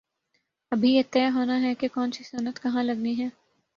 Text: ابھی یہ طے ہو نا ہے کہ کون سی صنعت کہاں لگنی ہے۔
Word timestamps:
ابھی 0.71 0.89
یہ 0.91 1.03
طے 1.11 1.25
ہو 1.29 1.43
نا 1.45 1.61
ہے 1.61 1.73
کہ 1.75 1.87
کون 1.87 2.11
سی 2.11 2.23
صنعت 2.23 2.61
کہاں 2.63 2.83
لگنی 2.83 3.19
ہے۔ 3.19 3.29